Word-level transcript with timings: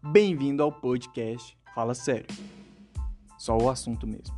Bem-vindo 0.00 0.62
ao 0.62 0.70
podcast 0.70 1.58
Fala 1.74 1.92
Sério. 1.92 2.26
Só 3.36 3.58
o 3.58 3.68
assunto 3.68 4.06
mesmo. 4.06 4.32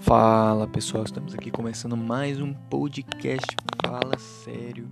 Fala 0.00 0.66
pessoal, 0.66 1.04
estamos 1.04 1.32
aqui 1.32 1.52
começando 1.52 1.96
mais 1.96 2.40
um 2.40 2.52
podcast 2.52 3.56
Fala 3.86 4.18
Sério 4.18 4.90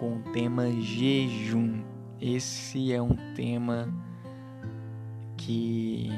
com 0.00 0.16
o 0.16 0.32
tema 0.32 0.70
jejum. 0.80 1.84
Esse 2.18 2.90
é 2.90 3.02
um 3.02 3.16
tema 3.34 3.86
que 5.36 6.10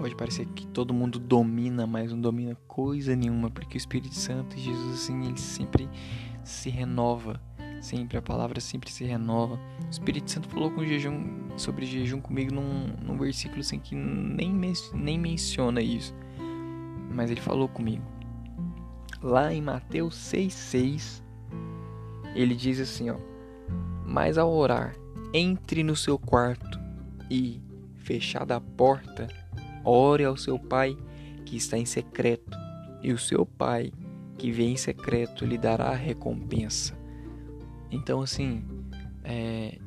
pode 0.00 0.16
parecer 0.16 0.46
que 0.46 0.66
todo 0.66 0.94
mundo 0.94 1.18
domina, 1.18 1.86
mas 1.86 2.10
não 2.10 2.18
domina 2.18 2.56
coisa 2.66 3.14
nenhuma, 3.14 3.50
porque 3.50 3.76
o 3.76 3.78
Espírito 3.78 4.14
Santo 4.14 4.56
e 4.56 4.60
Jesus 4.60 4.94
assim, 4.94 5.26
ele 5.26 5.38
sempre 5.38 5.88
se 6.42 6.70
renova, 6.70 7.38
sempre 7.82 8.16
a 8.16 8.22
palavra 8.22 8.60
sempre 8.60 8.90
se 8.90 9.04
renova. 9.04 9.60
O 9.86 9.90
Espírito 9.90 10.30
Santo 10.30 10.48
falou 10.48 10.70
com 10.70 10.84
jejum 10.84 11.50
sobre 11.56 11.84
jejum 11.84 12.18
comigo 12.18 12.54
num, 12.54 12.86
num 13.02 13.18
versículo 13.18 13.60
assim 13.60 13.78
que 13.78 13.94
nem 13.94 14.50
nem 14.94 15.18
menciona 15.18 15.82
isso. 15.82 16.14
Mas 17.12 17.30
ele 17.30 17.40
falou 17.40 17.68
comigo. 17.68 18.04
Lá 19.22 19.52
em 19.52 19.60
Mateus 19.60 20.14
6:6, 20.14 21.22
ele 22.34 22.54
diz 22.54 22.80
assim, 22.80 23.10
ó: 23.10 23.16
"Mas 24.06 24.38
ao 24.38 24.50
orar, 24.50 24.96
entre 25.34 25.82
no 25.82 25.94
seu 25.94 26.18
quarto 26.18 26.80
e 27.30 27.60
fechada 27.96 28.56
a 28.56 28.60
porta, 28.60 29.28
ore 29.84 30.24
ao 30.24 30.36
seu 30.36 30.58
pai 30.58 30.96
que 31.44 31.56
está 31.56 31.76
em 31.76 31.84
secreto, 31.84 32.56
e 33.02 33.12
o 33.12 33.18
seu 33.18 33.44
pai 33.44 33.92
que 34.36 34.50
vem 34.50 34.72
em 34.72 34.76
secreto 34.76 35.44
lhe 35.44 35.58
dará 35.58 35.90
a 35.90 35.94
recompensa. 35.94 36.98
Então, 37.90 38.22
assim, 38.22 38.64
é, 39.24 39.78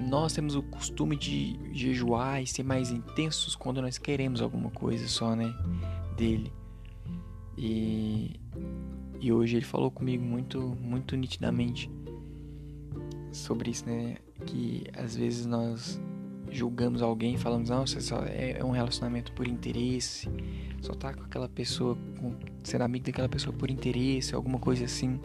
nós 0.00 0.32
temos 0.32 0.56
o 0.56 0.62
costume 0.62 1.16
de 1.16 1.58
jejuar 1.72 2.42
e 2.42 2.46
ser 2.46 2.62
mais 2.62 2.90
intensos 2.90 3.54
quando 3.54 3.82
nós 3.82 3.98
queremos 3.98 4.40
alguma 4.40 4.70
coisa 4.70 5.06
só, 5.06 5.36
né? 5.36 5.54
Dele. 6.16 6.52
E, 7.56 8.40
e 9.20 9.32
hoje 9.32 9.56
ele 9.56 9.64
falou 9.64 9.90
comigo 9.90 10.24
muito, 10.24 10.76
muito 10.80 11.16
nitidamente 11.16 11.90
sobre 13.30 13.70
isso, 13.70 13.86
né? 13.86 14.16
Que 14.46 14.84
às 14.96 15.14
vezes 15.14 15.44
nós 15.44 16.00
julgamos 16.50 17.02
alguém, 17.02 17.36
falamos, 17.36 17.68
você 17.68 18.00
só 18.00 18.22
é, 18.24 18.58
é 18.58 18.64
um 18.64 18.70
relacionamento 18.70 19.32
por 19.32 19.46
interesse, 19.46 20.28
só 20.80 20.92
tá 20.94 21.14
com 21.14 21.22
aquela 21.22 21.48
pessoa, 21.48 21.96
com, 22.18 22.34
ser 22.62 22.82
amigo 22.82 23.06
daquela 23.06 23.28
pessoa 23.28 23.54
por 23.54 23.70
interesse, 23.70 24.34
alguma 24.34 24.58
coisa 24.58 24.84
assim. 24.84 25.20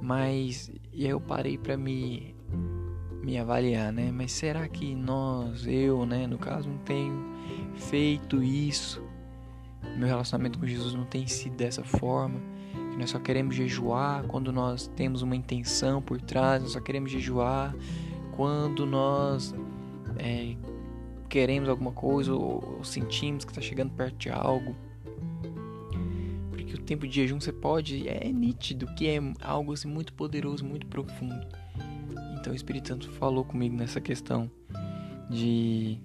Mas 0.00 0.70
e 0.92 1.04
aí 1.04 1.10
eu 1.10 1.20
parei 1.20 1.58
para 1.58 1.76
me 1.76 2.34
me 3.22 3.36
avaliar, 3.38 3.92
né? 3.92 4.10
Mas 4.10 4.32
será 4.32 4.66
que 4.66 4.94
nós, 4.94 5.66
eu, 5.66 6.06
né, 6.06 6.26
no 6.26 6.38
caso, 6.38 6.68
não 6.68 6.78
tenho 6.78 7.14
feito 7.74 8.42
isso? 8.42 9.02
Meu 9.98 10.08
relacionamento 10.08 10.58
com 10.58 10.66
Jesus 10.66 10.94
não 10.94 11.04
tem 11.04 11.26
sido 11.26 11.54
dessa 11.54 11.84
forma. 11.84 12.40
Nós 12.98 13.10
só 13.10 13.18
queremos 13.18 13.54
jejuar 13.54 14.24
quando 14.24 14.50
nós 14.50 14.88
temos 14.96 15.22
uma 15.22 15.36
intenção 15.36 16.00
por 16.00 16.20
trás, 16.20 16.62
nós 16.62 16.72
só 16.72 16.80
queremos 16.80 17.10
jejuar 17.10 17.74
quando 18.34 18.86
nós 18.86 19.54
é, 20.18 20.56
queremos 21.28 21.68
alguma 21.68 21.92
coisa 21.92 22.32
ou, 22.32 22.76
ou 22.78 22.84
sentimos 22.84 23.44
que 23.44 23.52
está 23.52 23.60
chegando 23.60 23.92
perto 23.92 24.16
de 24.16 24.30
algo. 24.30 24.74
Porque 26.50 26.74
o 26.74 26.78
tempo 26.78 27.06
de 27.06 27.14
jejum 27.14 27.40
você 27.40 27.52
pode, 27.52 28.08
é 28.08 28.30
nítido 28.30 28.86
que 28.94 29.08
é 29.08 29.18
algo 29.40 29.72
assim, 29.72 29.88
muito 29.88 30.12
poderoso, 30.12 30.64
muito 30.64 30.86
profundo. 30.86 31.46
Então 32.38 32.52
o 32.52 32.56
Espírito 32.56 32.88
Santo 32.88 33.10
falou 33.12 33.44
comigo 33.44 33.76
nessa 33.76 34.00
questão 34.00 34.50
de 35.30 36.00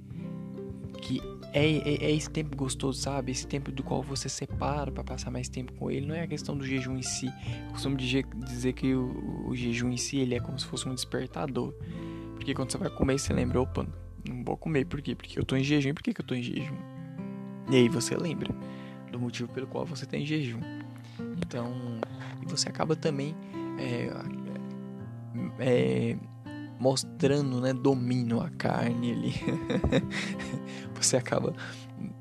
que 1.02 1.22
é, 1.54 1.66
é, 1.68 2.06
é, 2.06 2.12
esse 2.12 2.30
tempo 2.30 2.56
gostoso, 2.56 3.00
sabe? 3.00 3.32
Esse 3.32 3.46
tempo 3.46 3.72
do 3.72 3.84
qual 3.84 4.02
você 4.02 4.28
separa 4.28 4.92
para 4.92 5.04
passar 5.04 5.30
mais 5.30 5.48
tempo 5.48 5.72
com 5.74 5.92
ele. 5.92 6.08
Não 6.08 6.16
é 6.16 6.24
a 6.24 6.28
questão 6.28 6.58
do 6.58 6.66
jejum 6.66 6.98
em 6.98 7.04
si. 7.04 7.28
Eu 7.28 7.72
costumo 7.74 7.96
dizer 7.96 8.74
que 8.74 8.96
o, 8.96 9.48
o, 9.48 9.56
jejum 9.56 9.92
em 9.92 9.98
si 9.98 10.18
ele 10.18 10.34
é 10.34 10.40
como 10.40 10.58
se 10.60 10.66
fosse 10.66 10.90
um 10.90 10.96
despertador. 10.96 11.74
Porque 12.36 12.56
quando 12.56 12.72
você 12.72 12.78
vai 12.78 12.90
comer, 12.90 13.20
você 13.20 13.32
lembra, 13.32 13.62
opa, 13.62 13.86
não 14.28 14.44
vou 14.44 14.58
comer. 14.58 14.86
Por 14.86 15.02
quê? 15.02 15.16
Porque 15.16 15.40
eu 15.40 15.46
tô 15.46 15.56
em 15.56 15.64
jejum. 15.64 15.94
Por 15.94 16.04
que, 16.04 16.14
que 16.14 16.22
eu 16.22 16.26
tô 16.26 16.36
em 16.36 16.44
jejum? 16.44 16.78
E 17.70 17.76
aí 17.76 17.90
você 17.90 18.16
lembra 18.16 18.54
do 19.12 19.20
motivo 19.20 19.52
pelo 19.52 19.68
qual 19.68 19.86
você 19.86 20.06
tá 20.06 20.18
jejum. 20.18 20.60
Então, 21.38 21.72
e 22.42 22.46
você 22.46 22.70
acaba 22.70 22.96
também 22.96 23.36
é, 23.78 24.10
é, 25.60 26.18
mostrando 26.80 27.62
né, 27.62 27.74
domínio 27.74 28.42
à 28.42 28.50
carne 28.50 29.12
ali. 29.12 29.34
você 30.96 31.18
acaba 31.18 31.54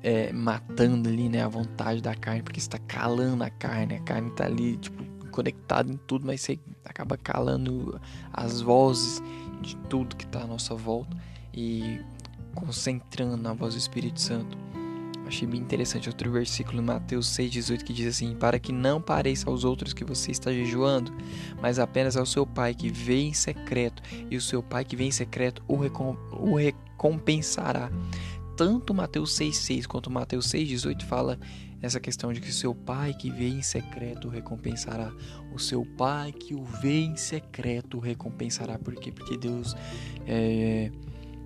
é, 0.01 0.31
matando 0.31 1.09
ali 1.09 1.29
né, 1.29 1.43
a 1.43 1.47
vontade 1.47 2.01
da 2.01 2.15
carne, 2.15 2.43
porque 2.43 2.59
está 2.59 2.77
calando 2.77 3.43
a 3.43 3.49
carne. 3.49 3.95
A 3.95 3.99
carne 4.01 4.29
está 4.29 4.45
ali 4.45 4.77
tipo, 4.77 5.03
conectada 5.29 5.91
em 5.91 5.97
tudo, 5.97 6.25
mas 6.25 6.41
você 6.41 6.59
acaba 6.85 7.17
calando 7.17 7.99
as 8.31 8.61
vozes 8.61 9.21
de 9.61 9.75
tudo 9.87 10.15
que 10.15 10.25
está 10.25 10.41
à 10.41 10.47
nossa 10.47 10.75
volta 10.75 11.17
e 11.53 11.99
concentrando 12.55 13.37
na 13.37 13.53
voz 13.53 13.73
do 13.73 13.77
Espírito 13.77 14.19
Santo. 14.19 14.57
Achei 15.25 15.47
bem 15.47 15.61
interessante 15.61 16.09
outro 16.09 16.29
versículo 16.31 16.81
em 16.81 16.85
Mateus 16.85 17.27
6,18 17.29 17.83
que 17.83 17.93
diz 17.93 18.07
assim: 18.07 18.35
Para 18.35 18.59
que 18.59 18.71
não 18.71 19.01
pareça 19.01 19.49
aos 19.49 19.63
outros 19.63 19.93
que 19.93 20.03
você 20.03 20.31
está 20.31 20.51
jejuando, 20.51 21.13
mas 21.61 21.79
apenas 21.79 22.17
ao 22.17 22.25
seu 22.25 22.45
pai 22.45 22.73
que 22.73 22.89
vê 22.89 23.21
em 23.21 23.33
secreto, 23.33 24.03
e 24.29 24.35
o 24.35 24.41
seu 24.41 24.61
pai 24.61 24.83
que 24.83 24.95
vê 24.95 25.05
em 25.05 25.11
secreto 25.11 25.63
o, 25.67 25.77
recom 25.77 26.17
o 26.31 26.55
recompensará. 26.55 27.89
Tanto 28.57 28.93
Mateus 28.93 29.31
6,6 29.39 29.87
quanto 29.87 30.11
Mateus 30.11 30.47
6,18 30.49 31.03
fala 31.03 31.39
essa 31.81 31.99
questão 31.99 32.31
de 32.31 32.39
que 32.39 32.49
o 32.49 32.53
seu 32.53 32.75
pai 32.75 33.13
que 33.13 33.29
vê 33.29 33.49
em 33.49 33.61
secreto 33.61 34.27
o 34.27 34.31
recompensará. 34.31 35.11
O 35.53 35.59
seu 35.59 35.85
pai 35.85 36.31
que 36.31 36.53
o 36.53 36.63
vê 36.63 37.01
em 37.01 37.17
secreto 37.17 37.97
o 37.97 37.99
recompensará. 37.99 38.77
Por 38.77 38.95
quê? 38.95 39.11
Porque 39.11 39.35
Deus 39.35 39.75
é 40.27 40.91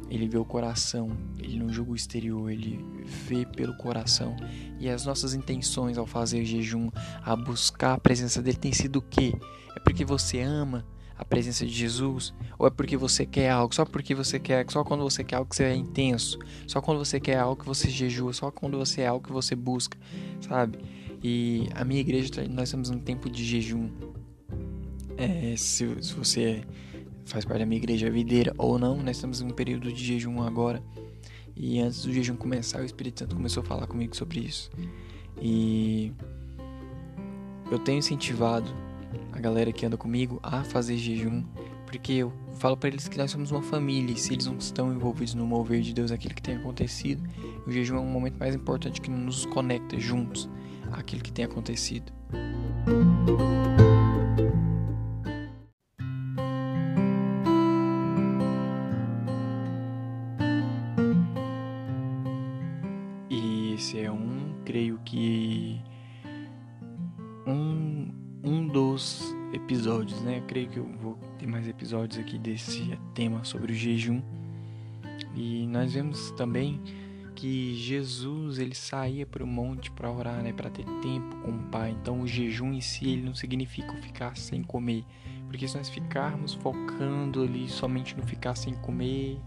ele 0.10 0.28
vê 0.28 0.38
o 0.38 0.46
coração, 0.46 1.12
ele 1.40 1.58
não 1.58 1.70
julga 1.70 1.92
o 1.92 1.96
exterior, 1.96 2.50
ele 2.50 2.84
vê 3.06 3.46
pelo 3.46 3.76
coração. 3.76 4.36
E 4.80 4.90
as 4.90 5.06
nossas 5.06 5.34
intenções 5.34 5.98
ao 5.98 6.06
fazer 6.06 6.46
jejum, 6.46 6.90
a 7.24 7.36
buscar 7.36 7.94
a 7.94 8.00
presença 8.00 8.42
dele, 8.42 8.58
tem 8.58 8.72
sido 8.72 8.98
o 8.98 9.02
quê? 9.02 9.34
É 9.76 9.80
porque 9.80 10.06
você 10.06 10.42
ama 10.42 10.86
a 11.18 11.26
presença 11.26 11.66
de 11.66 11.72
Jesus? 11.74 12.34
Ou 12.58 12.68
é 12.68 12.70
porque 12.70 12.96
você 12.96 13.26
quer 13.26 13.50
algo? 13.50 13.74
Só 13.74 13.84
porque 13.86 14.14
você 14.14 14.40
quer, 14.40 14.66
só 14.70 14.84
quando 14.84 15.04
você 15.04 15.24
quer 15.24 15.38
algo 15.38 15.50
que 15.50 15.56
você 15.56 15.64
é 15.64 15.76
intenso? 15.76 16.38
Só 16.68 16.80
quando 16.80 17.00
você 17.00 17.20
quer 17.20 17.40
algo 17.40 17.62
que 17.62 17.66
você 17.66 17.90
jejua? 17.90 18.32
Só 18.34 18.52
quando 18.52 18.78
você 18.78 19.02
é 19.02 19.08
algo 19.08 19.26
que 19.26 19.34
você 19.34 19.56
busca? 19.56 19.98
Sabe? 20.42 20.80
E 21.24 21.68
a 21.74 21.84
minha 21.84 22.00
igreja, 22.00 22.32
nós 22.50 22.70
temos 22.70 22.90
um 22.90 23.00
tempo 23.00 23.30
de 23.30 23.44
jejum. 23.44 23.90
É, 25.18 25.56
se, 25.58 26.04
se 26.04 26.14
você 26.14 26.64
faz 27.28 27.46
parte 27.46 27.60
da 27.60 27.66
minha 27.66 27.78
igreja 27.78 28.10
videira 28.10 28.54
ou 28.58 28.80
não, 28.80 28.98
nós 28.98 29.18
estamos 29.18 29.42
em 29.42 29.46
um 29.46 29.52
período 29.52 29.92
de 29.92 30.04
jejum 30.04 30.42
agora. 30.42 30.82
E 31.56 31.80
antes 31.80 32.04
do 32.04 32.14
jejum 32.14 32.36
começar, 32.36 32.82
o 32.82 32.86
Espírito 32.86 33.20
Santo 33.20 33.36
começou 33.36 33.64
a 33.64 33.66
falar 33.66 33.88
comigo 33.88 34.16
sobre 34.16 34.40
isso. 34.40 34.70
E 35.42 36.14
eu 37.72 37.80
tenho 37.80 38.00
incentivado 38.00 38.72
a 39.32 39.40
galera 39.40 39.72
que 39.72 39.86
anda 39.86 39.98
comigo 39.98 40.40
a 40.44 40.64
fazer 40.64 40.98
jejum, 40.98 41.44
porque 41.86 42.14
eu 42.14 42.34
falo 42.54 42.78
para 42.78 42.90
eles 42.90 43.08
que 43.08 43.18
nós 43.18 43.32
somos 43.32 43.52
uma 43.52 43.62
família, 43.62 44.14
e 44.14 44.18
se 44.18 44.34
eles 44.34 44.46
não 44.46 44.58
estão 44.58 44.94
envolvidos 44.94 45.34
no 45.34 45.46
mover 45.46 45.82
de 45.82 45.94
Deus, 45.94 46.12
aquilo 46.12 46.34
que 46.34 46.42
tem 46.42 46.56
acontecido, 46.56 47.28
o 47.66 47.72
jejum 47.72 47.98
é 47.98 48.00
um 48.00 48.10
momento 48.10 48.38
mais 48.38 48.56
importante 48.56 49.02
que 49.02 49.10
nos 49.10 49.46
conecta 49.46 50.00
juntos 50.00 50.50
àquilo 50.92 51.22
que 51.22 51.32
tem 51.32 51.46
acontecido. 51.46 52.12
Um, 68.48 68.66
dos 68.66 69.36
episódios, 69.52 70.22
né? 70.22 70.40
Eu 70.40 70.44
creio 70.44 70.70
que 70.70 70.78
eu 70.78 70.86
vou 71.02 71.18
ter 71.38 71.48
mais 71.48 71.68
episódios 71.68 72.20
aqui 72.20 72.40
desse 72.40 72.98
tema 73.14 73.44
sobre 73.44 73.74
o 73.74 73.76
jejum. 73.76 74.22
E 75.36 75.68
nós 75.68 75.94
vemos 75.94 76.32
também 76.32 76.82
que 77.36 77.76
Jesus 77.76 78.58
ele 78.58 78.74
saía 78.74 79.26
para 79.26 79.44
o 79.44 79.48
monte 79.48 79.92
para 79.92 80.12
orar, 80.12 80.42
né, 80.42 80.52
para 80.52 80.72
ter 80.72 80.86
tempo 81.02 81.36
com 81.44 81.52
o 81.52 81.64
Pai. 81.70 81.96
Então 82.02 82.22
o 82.22 82.28
jejum 82.28 82.74
em 82.74 82.82
si 82.82 83.10
ele 83.10 83.22
não 83.22 83.36
significa 83.36 83.94
ficar 83.98 84.36
sem 84.36 84.64
comer, 84.64 85.06
porque 85.48 85.68
se 85.68 85.78
nós 85.78 85.88
ficarmos 85.88 86.56
focando 86.56 87.44
ali 87.44 87.70
somente 87.70 88.18
no 88.18 88.24
ficar 88.24 88.56
sem 88.56 88.74
comer 88.76 89.40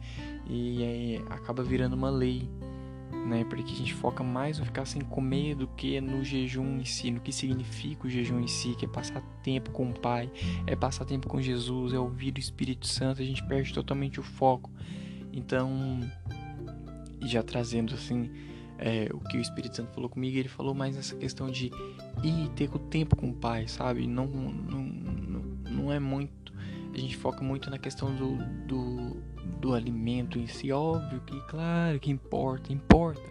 e 0.49 0.85
aí 0.85 1.25
acaba 1.31 1.65
virando 1.65 1.95
uma 1.95 2.11
lei 2.11 2.49
né? 3.27 3.45
Porque 3.45 3.73
a 3.73 3.77
gente 3.77 3.95
foca 3.95 4.23
mais 4.23 4.59
no 4.59 4.65
ficar 4.65 4.85
sem 4.85 5.03
comer 5.03 5.55
do 5.55 5.67
que 5.69 6.01
no 6.01 6.25
jejum 6.25 6.81
em 6.81 6.85
si, 6.85 7.11
no 7.11 7.21
que 7.21 7.33
significa 7.33 8.07
o 8.07 8.11
jejum 8.11 8.41
em 8.41 8.47
si, 8.47 8.75
que 8.75 8.85
é 8.85 8.89
passar 8.89 9.21
tempo 9.43 9.71
com 9.71 9.91
o 9.91 9.99
Pai, 9.99 10.31
é 10.67 10.75
passar 10.75 11.05
tempo 11.05 11.29
com 11.29 11.41
Jesus, 11.41 11.93
é 11.93 11.99
ouvir 11.99 12.35
o 12.37 12.39
Espírito 12.41 12.87
Santo, 12.87 13.23
a 13.23 13.25
gente 13.25 13.45
perde 13.45 13.73
totalmente 13.73 14.19
o 14.19 14.23
foco. 14.23 14.71
Então, 15.33 16.01
já 17.23 17.43
trazendo 17.43 17.95
assim, 17.95 18.31
é, 18.79 19.09
o 19.13 19.21
que 19.21 19.37
o 19.37 19.41
Espírito 19.41 19.77
Santo 19.77 19.93
falou 19.93 20.09
comigo, 20.09 20.39
ele 20.39 20.49
falou 20.49 20.75
mais 20.75 20.97
nessa 20.97 21.15
questão 21.15 21.51
de 21.51 21.71
ir 22.25 22.49
ter 22.57 22.75
o 22.75 22.79
tempo 22.79 23.15
com 23.15 23.29
o 23.29 23.35
Pai, 23.35 23.69
sabe? 23.69 24.07
Não, 24.07 24.27
não, 24.27 24.83
não, 24.83 25.41
não 25.71 25.93
é 25.93 26.01
muito. 26.01 26.40
A 27.01 27.03
gente 27.03 27.17
foca 27.17 27.43
muito 27.43 27.71
na 27.71 27.79
questão 27.79 28.15
do, 28.15 28.37
do, 28.67 29.17
do 29.59 29.75
alimento 29.75 30.39
em 30.39 30.47
si. 30.47 30.71
Óbvio 30.71 31.21
que, 31.23 31.41
claro, 31.49 31.99
que 31.99 32.11
importa, 32.11 32.71
importa. 32.73 33.23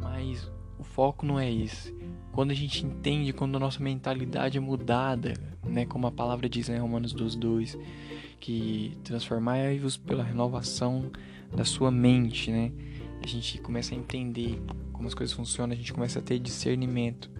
Mas 0.00 0.50
o 0.78 0.82
foco 0.82 1.26
não 1.26 1.38
é 1.38 1.52
esse. 1.52 1.94
Quando 2.32 2.52
a 2.52 2.54
gente 2.54 2.86
entende, 2.86 3.34
quando 3.34 3.56
a 3.56 3.60
nossa 3.60 3.82
mentalidade 3.82 4.56
é 4.56 4.60
mudada, 4.60 5.34
né? 5.62 5.84
Como 5.84 6.06
a 6.06 6.10
palavra 6.10 6.48
diz 6.48 6.70
em 6.70 6.78
Romanos 6.78 7.12
12, 7.12 7.78
que 8.40 8.96
transformai-vos 9.04 9.98
pela 9.98 10.24
renovação 10.24 11.10
da 11.54 11.66
sua 11.66 11.90
mente, 11.90 12.50
né? 12.50 12.72
a 13.22 13.26
gente 13.26 13.58
começa 13.58 13.94
a 13.94 13.98
entender 13.98 14.58
como 14.92 15.06
as 15.06 15.14
coisas 15.14 15.34
funcionam, 15.34 15.74
a 15.74 15.76
gente 15.76 15.92
começa 15.92 16.20
a 16.20 16.22
ter 16.22 16.38
discernimento 16.38 17.30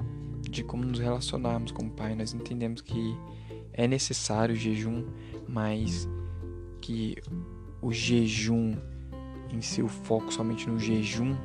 de 0.43 0.63
como 0.63 0.85
nos 0.85 0.99
relacionarmos 0.99 1.73
com 1.73 1.87
o 1.87 1.91
Pai. 1.91 2.15
Nós 2.15 2.35
entendemos 2.35 2.83
que 2.83 3.17
é 3.77 3.87
necessário 3.87 4.55
o 4.55 4.59
jejum, 4.59 5.05
mas 5.49 6.09
que 6.81 7.17
o 7.81 7.93
jejum 7.93 8.75
em 9.53 9.83
o 9.83 9.89
foco 9.89 10.33
somente 10.33 10.69
no 10.69 10.79
jejum 10.79 11.37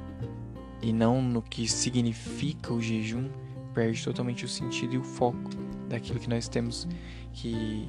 e 0.81 0.91
não 0.91 1.21
no 1.21 1.41
que 1.41 1.67
significa 1.67 2.73
o 2.73 2.81
jejum, 2.81 3.29
perde 3.73 4.03
totalmente 4.03 4.45
o 4.45 4.47
sentido 4.47 4.95
e 4.95 4.97
o 4.97 5.03
foco 5.03 5.49
daquilo 5.87 6.19
que 6.19 6.29
nós 6.29 6.47
temos 6.47 6.87
que 7.33 7.87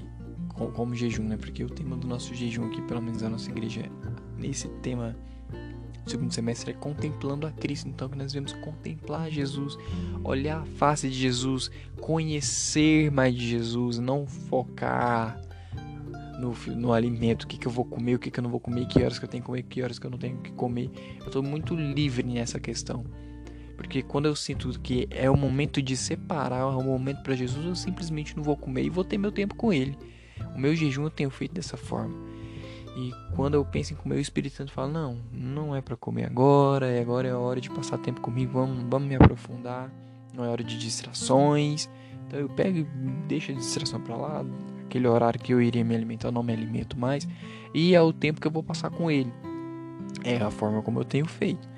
como 0.75 0.95
jejum, 0.95 1.25
né? 1.25 1.37
Porque 1.37 1.65
o 1.65 1.69
tema 1.69 1.97
do 1.97 2.07
nosso 2.07 2.35
jejum 2.35 2.67
aqui, 2.67 2.83
pelo 2.83 3.01
menos 3.01 3.23
na 3.23 3.31
nossa 3.31 3.51
igreja, 3.51 3.91
nesse 4.37 4.69
tema 4.81 5.17
segundo 6.07 6.33
semestre 6.33 6.73
é 6.73 6.75
contemplando 6.75 7.47
a 7.47 7.51
Cristo. 7.51 7.89
Então, 7.89 8.09
que 8.09 8.17
nós 8.17 8.33
devemos 8.33 8.53
contemplar 8.55 9.31
Jesus, 9.31 9.79
olhar 10.25 10.63
a 10.63 10.65
face 10.65 11.09
de 11.09 11.15
Jesus, 11.15 11.71
conhecer 12.01 13.11
mais 13.11 13.35
de 13.35 13.49
Jesus, 13.49 13.99
não 13.99 14.27
focar 14.27 15.41
no, 16.39 16.55
no 16.75 16.93
alimento, 16.93 17.45
o 17.45 17.47
que, 17.47 17.57
que 17.57 17.67
eu 17.67 17.73
vou 17.73 17.85
comer, 17.85 18.17
o 18.17 18.19
que, 18.19 18.31
que 18.31 18.41
eu 18.41 18.43
não 18.43 18.51
vou 18.51 18.59
comer, 18.59 18.87
que 18.87 19.03
horas 19.03 19.19
que 19.19 19.25
eu 19.25 19.29
tenho 19.29 19.43
que 19.43 19.47
comer, 19.47 19.63
que 19.63 19.83
horas 19.83 19.99
que 19.99 20.07
eu 20.07 20.11
não 20.11 20.19
tenho 20.19 20.39
que 20.39 20.51
comer. 20.53 20.91
Eu 21.21 21.27
estou 21.27 21.43
muito 21.43 21.75
livre 21.75 22.25
nessa 22.25 22.59
questão. 22.59 23.05
Porque 23.77 24.03
quando 24.03 24.27
eu 24.27 24.37
sinto 24.37 24.79
que 24.81 25.09
é 25.11 25.31
o 25.31 25.37
momento 25.37 25.81
de 25.81 25.97
separar, 25.97 26.61
é 26.61 26.65
o 26.65 26.83
momento 26.83 27.23
para 27.23 27.35
Jesus, 27.35 27.65
eu 27.65 27.75
simplesmente 27.75 28.37
não 28.37 28.43
vou 28.43 28.57
comer 28.57 28.85
e 28.85 28.91
vou 28.91 29.05
ter 29.05 29.19
meu 29.19 29.33
tempo 29.33 29.55
com 29.55 29.73
Ele. 29.73 29.97
O 30.55 30.59
meu 30.59 30.75
jejum 30.75 31.05
eu 31.05 31.11
tenho 31.11 31.31
feito 31.31 31.55
dessa 31.55 31.77
forma. 31.77 32.32
E 32.97 33.13
quando 33.35 33.55
eu 33.55 33.65
penso 33.65 33.95
em 33.95 33.97
comer, 33.97 34.17
o 34.17 34.21
Espírito 34.21 34.57
Santo 34.57 34.73
fala: 34.73 34.89
Não, 34.89 35.19
não 35.33 35.75
é 35.75 35.81
para 35.81 35.97
comer 35.97 36.27
agora, 36.27 37.01
agora 37.01 37.29
é 37.29 37.31
a 37.31 37.39
hora 37.39 37.61
de 37.61 37.71
passar 37.71 37.99
tempo 37.99 38.21
comigo, 38.21 38.53
vamos, 38.53 38.85
vamos 38.89 39.09
me 39.09 39.15
aprofundar, 39.15 39.91
não 40.35 40.45
é 40.45 40.49
hora 40.49 40.63
de 40.63 40.79
distrações. 40.79 41.89
Então 42.27 42.39
eu 42.39 42.49
pego 42.49 42.79
e 42.79 42.85
deixo 43.27 43.53
a 43.53 43.55
distração 43.55 44.01
para 44.01 44.17
lá, 44.17 44.45
aquele 44.85 45.07
horário 45.07 45.41
que 45.41 45.53
eu 45.53 45.61
iria 45.61 45.85
me 45.85 45.95
alimentar, 45.95 46.29
eu 46.29 46.33
não 46.33 46.43
me 46.43 46.53
alimento 46.53 46.99
mais, 46.99 47.27
e 47.75 47.95
é 47.95 48.01
o 48.01 48.13
tempo 48.13 48.41
que 48.41 48.47
eu 48.47 48.51
vou 48.51 48.63
passar 48.63 48.91
com 48.91 49.11
ele. 49.11 49.33
É 50.25 50.37
a 50.37 50.51
forma 50.51 50.83
como 50.83 51.01
eu 51.01 51.05
tenho 51.05 51.27
feito. 51.27 51.69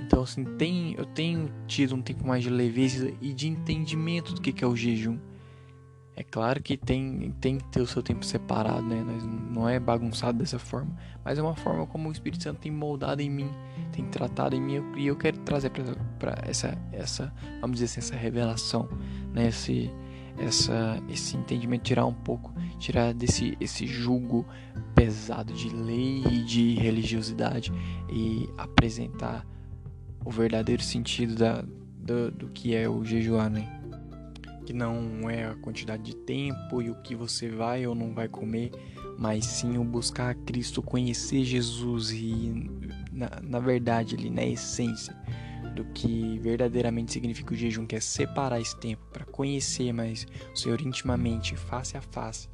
Então, 0.00 0.22
assim, 0.22 0.44
tem, 0.56 0.94
eu 0.96 1.04
tenho 1.04 1.50
tido 1.66 1.94
um 1.94 2.02
tempo 2.02 2.26
mais 2.26 2.44
de 2.44 2.50
leveza 2.50 3.12
e 3.20 3.32
de 3.32 3.48
entendimento 3.48 4.32
do 4.32 4.40
que, 4.40 4.52
que 4.52 4.62
é 4.62 4.66
o 4.66 4.76
jejum. 4.76 5.18
É 6.16 6.22
claro 6.22 6.62
que 6.62 6.78
tem, 6.78 7.30
tem 7.42 7.58
que 7.58 7.64
ter 7.64 7.82
o 7.82 7.86
seu 7.86 8.02
tempo 8.02 8.24
separado, 8.24 8.80
né? 8.82 9.04
não 9.50 9.68
é 9.68 9.78
bagunçado 9.78 10.38
dessa 10.38 10.58
forma, 10.58 10.96
mas 11.22 11.38
é 11.38 11.42
uma 11.42 11.54
forma 11.54 11.86
como 11.86 12.08
o 12.08 12.12
Espírito 12.12 12.42
Santo 12.42 12.60
tem 12.60 12.72
moldado 12.72 13.20
em 13.20 13.28
mim, 13.28 13.50
tem 13.92 14.02
tratado 14.06 14.56
em 14.56 14.60
mim 14.60 14.82
e 14.96 15.06
eu 15.06 15.14
quero 15.14 15.36
trazer 15.40 15.70
para 16.18 16.38
essa, 16.46 16.76
essa, 16.90 17.30
vamos 17.60 17.78
dizer 17.78 17.84
assim, 17.84 18.00
essa 18.00 18.16
revelação, 18.16 18.88
né? 19.34 19.48
Esse, 19.48 19.90
essa, 20.38 21.02
esse 21.10 21.36
entendimento, 21.36 21.82
tirar 21.82 22.06
um 22.06 22.14
pouco, 22.14 22.50
tirar 22.78 23.12
desse 23.12 23.54
esse 23.60 23.86
jugo 23.86 24.46
pesado 24.94 25.52
de 25.52 25.68
lei 25.68 26.24
e 26.30 26.44
de 26.44 26.74
religiosidade 26.76 27.70
e 28.10 28.48
apresentar 28.56 29.46
o 30.24 30.30
verdadeiro 30.30 30.82
sentido 30.82 31.34
da, 31.34 31.62
do, 31.62 32.30
do 32.30 32.48
que 32.48 32.74
é 32.74 32.88
o 32.88 33.04
jejuar, 33.04 33.50
né? 33.50 33.75
Que 34.66 34.72
não 34.72 35.30
é 35.30 35.46
a 35.46 35.54
quantidade 35.54 36.02
de 36.02 36.16
tempo 36.16 36.82
e 36.82 36.90
o 36.90 36.96
que 36.96 37.14
você 37.14 37.48
vai 37.48 37.86
ou 37.86 37.94
não 37.94 38.12
vai 38.12 38.28
comer, 38.28 38.72
mas 39.16 39.46
sim 39.46 39.78
o 39.78 39.84
buscar 39.84 40.30
a 40.30 40.34
Cristo, 40.34 40.82
conhecer 40.82 41.44
Jesus 41.44 42.10
e, 42.10 42.68
na, 43.12 43.30
na 43.40 43.60
verdade, 43.60 44.16
ali 44.16 44.28
na 44.28 44.44
essência 44.44 45.16
do 45.76 45.84
que 45.84 46.38
verdadeiramente 46.40 47.12
significa 47.12 47.54
o 47.54 47.56
jejum, 47.56 47.86
que 47.86 47.94
é 47.94 48.00
separar 48.00 48.60
esse 48.60 48.76
tempo 48.76 49.02
para 49.12 49.24
conhecer 49.24 49.92
mais 49.92 50.26
o 50.52 50.58
Senhor 50.58 50.80
intimamente, 50.80 51.54
face 51.54 51.96
a 51.96 52.00
face, 52.00 52.48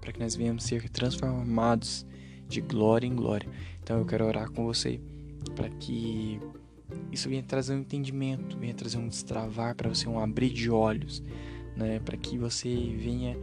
para 0.00 0.10
que 0.10 0.20
nós 0.20 0.34
venhamos 0.34 0.64
ser 0.64 0.88
transformados 0.88 2.06
de 2.48 2.62
glória 2.62 3.06
em 3.06 3.14
glória. 3.14 3.48
Então 3.82 3.98
eu 3.98 4.06
quero 4.06 4.24
orar 4.24 4.50
com 4.50 4.64
você 4.64 4.98
para 5.54 5.68
que 5.68 6.40
isso 7.12 7.28
venha 7.28 7.42
trazer 7.42 7.74
um 7.74 7.80
entendimento, 7.80 8.56
venha 8.56 8.72
trazer 8.72 8.96
um 8.96 9.08
destravar 9.08 9.74
para 9.74 9.90
você, 9.90 10.08
um 10.08 10.18
abrir 10.18 10.50
de 10.50 10.70
olhos 10.70 11.22
né, 11.78 12.00
para 12.00 12.16
que 12.16 12.36
você 12.36 12.68
venha 12.68 13.38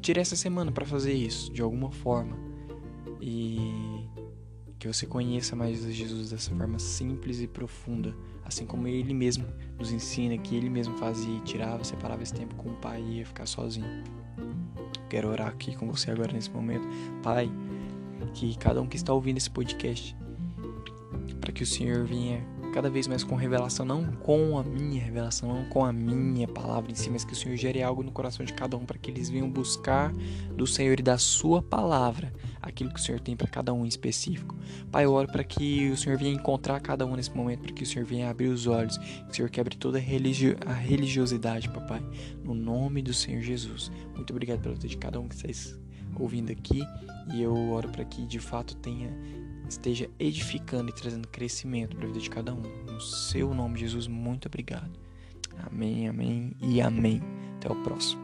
tirar 0.00 0.20
essa 0.20 0.36
semana 0.36 0.70
para 0.70 0.84
fazer 0.84 1.14
isso 1.14 1.50
de 1.52 1.62
alguma 1.62 1.90
forma 1.90 2.36
e 3.20 4.06
que 4.78 4.86
você 4.86 5.06
conheça 5.06 5.56
mais 5.56 5.82
Jesus 5.82 6.30
dessa 6.30 6.50
forma 6.54 6.78
simples 6.78 7.40
e 7.40 7.46
profunda, 7.46 8.14
assim 8.44 8.66
como 8.66 8.86
ele 8.86 9.14
mesmo 9.14 9.46
nos 9.78 9.90
ensina 9.92 10.36
que 10.36 10.54
ele 10.54 10.68
mesmo 10.68 10.98
fazia, 10.98 11.40
tirava, 11.40 11.82
separava 11.84 12.22
esse 12.22 12.34
tempo 12.34 12.54
com 12.56 12.68
o 12.68 12.74
Pai 12.74 13.00
e 13.00 13.18
ia 13.18 13.26
ficar 13.26 13.46
sozinho. 13.46 14.04
Quero 15.08 15.30
orar 15.30 15.48
aqui 15.48 15.74
com 15.74 15.90
você 15.90 16.10
agora 16.10 16.32
nesse 16.32 16.50
momento, 16.50 16.86
Pai, 17.22 17.50
que 18.34 18.58
cada 18.58 18.82
um 18.82 18.86
que 18.86 18.96
está 18.96 19.14
ouvindo 19.14 19.38
esse 19.38 19.50
podcast, 19.50 20.14
para 21.40 21.50
que 21.50 21.62
o 21.62 21.66
Senhor 21.66 22.04
venha 22.04 22.44
cada 22.74 22.90
vez 22.90 23.06
mais 23.06 23.22
com 23.22 23.36
revelação, 23.36 23.86
não 23.86 24.04
com 24.04 24.58
a 24.58 24.64
minha 24.64 25.00
revelação, 25.00 25.48
não 25.48 25.64
com 25.66 25.84
a 25.84 25.92
minha 25.92 26.48
palavra 26.48 26.90
em 26.90 26.94
si, 26.96 27.08
mas 27.08 27.24
que 27.24 27.32
o 27.32 27.36
Senhor 27.36 27.56
gere 27.56 27.80
algo 27.80 28.02
no 28.02 28.10
coração 28.10 28.44
de 28.44 28.52
cada 28.52 28.76
um 28.76 28.84
para 28.84 28.98
que 28.98 29.12
eles 29.12 29.30
venham 29.30 29.48
buscar 29.48 30.12
do 30.56 30.66
Senhor 30.66 30.98
e 30.98 31.02
da 31.02 31.16
Sua 31.16 31.62
palavra 31.62 32.32
aquilo 32.60 32.92
que 32.92 32.98
o 32.98 33.02
Senhor 33.02 33.20
tem 33.20 33.36
para 33.36 33.46
cada 33.46 33.72
um 33.72 33.84
em 33.84 33.88
específico. 33.88 34.56
Pai, 34.90 35.04
eu 35.04 35.12
oro 35.12 35.28
para 35.30 35.44
que 35.44 35.88
o 35.88 35.96
Senhor 35.96 36.18
venha 36.18 36.32
encontrar 36.32 36.80
cada 36.80 37.06
um 37.06 37.14
nesse 37.14 37.30
momento, 37.30 37.60
para 37.60 37.72
que 37.72 37.84
o 37.84 37.86
Senhor 37.86 38.04
venha 38.04 38.28
abrir 38.28 38.48
os 38.48 38.66
olhos, 38.66 38.98
que 38.98 39.30
o 39.30 39.34
Senhor 39.34 39.50
quebre 39.50 39.76
toda 39.76 39.98
a, 39.98 40.00
religio 40.00 40.56
a 40.66 40.72
religiosidade, 40.72 41.68
papai, 41.68 42.02
no 42.42 42.54
nome 42.54 43.02
do 43.02 43.14
Senhor 43.14 43.40
Jesus. 43.40 43.92
Muito 44.16 44.32
obrigado 44.32 44.60
pela 44.60 44.74
vida 44.74 44.88
de 44.88 44.96
cada 44.96 45.20
um 45.20 45.28
que 45.28 45.36
está 45.36 45.78
ouvindo 46.18 46.50
aqui 46.50 46.82
e 47.32 47.40
eu 47.40 47.54
oro 47.70 47.88
para 47.88 48.04
que 48.04 48.26
de 48.26 48.40
fato 48.40 48.74
tenha 48.76 49.10
esteja 49.68 50.08
edificando 50.18 50.90
e 50.90 50.92
trazendo 50.92 51.28
crescimento 51.28 51.96
para 51.96 52.04
a 52.04 52.08
vida 52.08 52.20
de 52.20 52.30
cada 52.30 52.54
um. 52.54 52.62
No 52.86 53.00
seu 53.00 53.54
nome, 53.54 53.78
Jesus, 53.78 54.06
muito 54.06 54.46
obrigado. 54.46 54.90
Amém, 55.66 56.08
amém 56.08 56.52
e 56.60 56.80
amém. 56.80 57.22
Até 57.56 57.70
o 57.70 57.82
próximo. 57.82 58.23